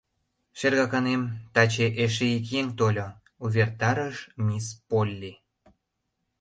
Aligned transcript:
—Шергаканем, 0.59 1.21
таче 1.53 1.87
эше 2.03 2.25
ик 2.37 2.45
еҥ 2.59 2.67
тольо,— 2.77 3.07
увертарыш 3.43 4.17
мисс 4.45 4.67
Полли. 4.89 5.33